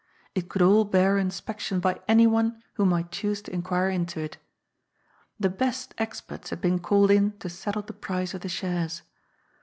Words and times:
It 0.33 0.49
conld 0.49 0.67
all 0.67 0.85
bear 0.85 1.19
inspection 1.19 1.79
by 1.79 2.01
anyone 2.07 2.63
who 2.73 2.85
might 2.87 3.11
choose 3.11 3.39
to 3.43 3.53
inquire 3.53 3.89
into 3.91 4.19
it 4.19 4.37
The 5.39 5.47
best 5.51 5.93
experts 5.99 6.49
had 6.49 6.59
been 6.59 6.79
called 6.79 7.11
in 7.11 7.37
to 7.37 7.49
settle 7.49 7.83
the 7.83 7.93
price 7.93 8.33
of 8.33 8.41
the 8.41 8.49
shares. 8.49 9.03